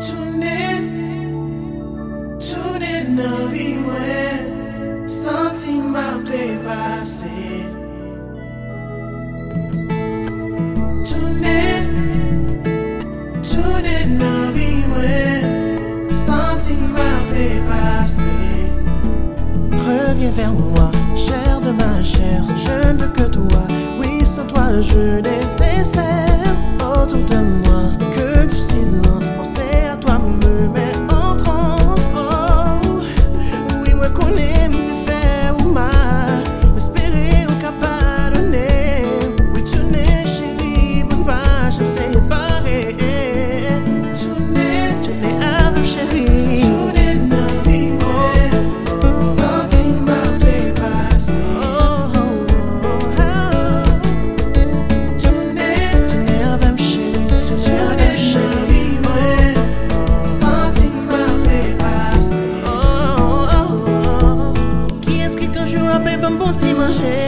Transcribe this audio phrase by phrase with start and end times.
[0.00, 0.82] Tune in,
[2.40, 7.40] tune in novimwen Santima pe pase.
[11.04, 11.86] Tune in,
[13.42, 14.20] tune in
[19.86, 23.62] Reviens vers moi, chère de ma chair Je ne veux que toi,
[24.00, 25.99] oui sans toi je désespère
[66.92, 67.19] gente.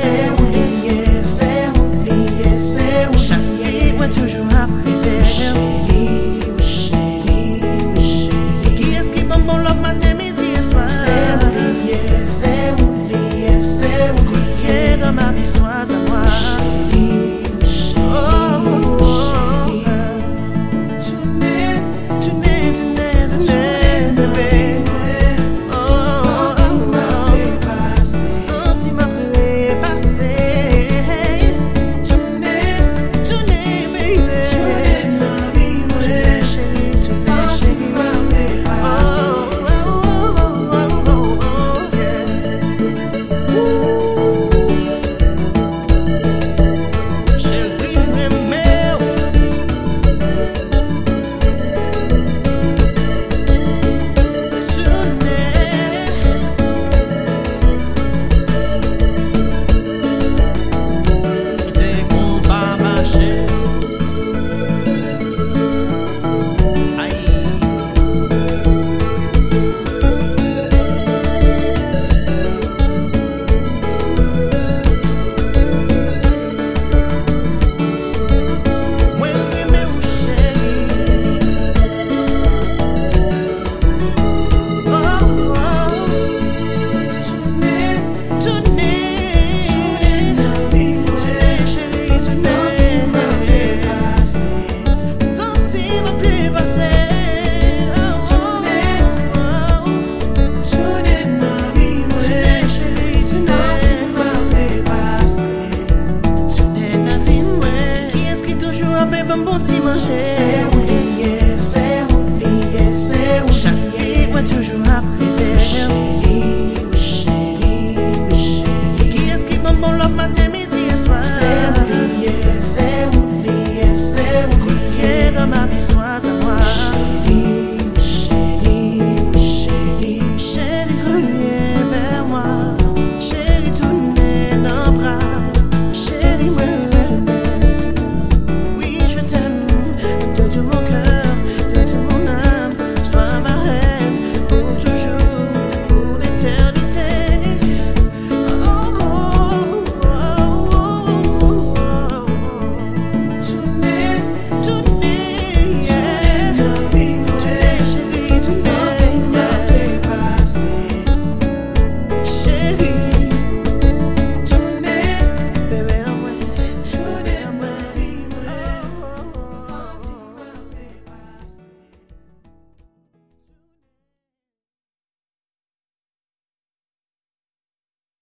[109.52, 116.74] bon ti manje Se oubliye, se oubliye, se oubliye Chakri mwen toujou apri ver Chéri,
[116.90, 117.98] oui chéri,
[118.29, 123.89] oui chéri Ki eski bon bon love maten, midi e swa Se oubliye, se oubliye,
[123.96, 126.57] se oubliye Konfye nan ma vi swa sa mwa